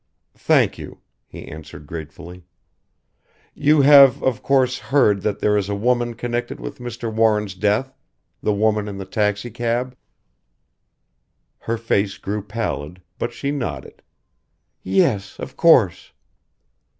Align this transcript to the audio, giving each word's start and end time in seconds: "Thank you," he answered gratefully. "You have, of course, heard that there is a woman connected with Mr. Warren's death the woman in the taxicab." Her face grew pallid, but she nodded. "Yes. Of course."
"Thank 0.39 0.79
you," 0.79 0.97
he 1.27 1.47
answered 1.47 1.85
gratefully. 1.85 2.43
"You 3.53 3.81
have, 3.81 4.23
of 4.23 4.41
course, 4.41 4.79
heard 4.79 5.21
that 5.21 5.37
there 5.41 5.55
is 5.55 5.69
a 5.69 5.75
woman 5.75 6.15
connected 6.15 6.59
with 6.59 6.79
Mr. 6.79 7.13
Warren's 7.13 7.53
death 7.53 7.93
the 8.41 8.51
woman 8.51 8.87
in 8.87 8.97
the 8.97 9.05
taxicab." 9.05 9.95
Her 11.59 11.77
face 11.77 12.17
grew 12.17 12.41
pallid, 12.41 13.03
but 13.19 13.31
she 13.31 13.51
nodded. 13.51 14.01
"Yes. 14.81 15.37
Of 15.37 15.55
course." 15.55 16.11